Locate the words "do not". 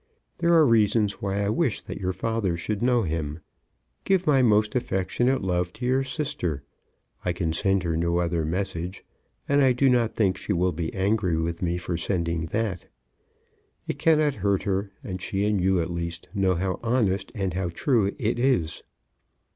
9.73-10.15